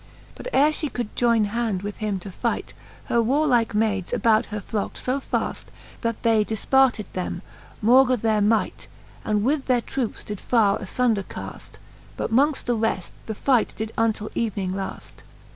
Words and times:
But 0.33 0.47
ere 0.51 0.71
fhe 0.71 0.91
could 0.91 1.15
joyne 1.15 1.45
hand 1.45 1.83
with 1.83 1.97
him 1.97 2.17
to 2.21 2.31
fight, 2.31 2.73
Her 3.05 3.21
warlike 3.21 3.75
maides 3.75 4.11
about 4.11 4.47
her 4.47 4.59
flockt 4.59 4.97
fo 4.97 5.19
faft, 5.19 5.65
That 6.01 6.23
they 6.23 6.43
difparted 6.43 7.05
them, 7.13 7.43
maugre 7.83 8.15
their 8.17 8.41
might, 8.41 8.87
And 9.23 9.43
with 9.43 9.67
their 9.67 9.79
troupes 9.81 10.23
did 10.23 10.41
far 10.41 10.79
a 10.79 10.85
funder 10.85 11.23
caft: 11.29 11.77
But 12.17 12.33
mongft 12.33 12.63
the 12.65 12.73
reft 12.75 13.13
the 13.27 13.35
fight 13.35 13.75
did 13.77 13.91
untill 13.95 14.31
evening 14.33 14.73
laft. 14.73 15.21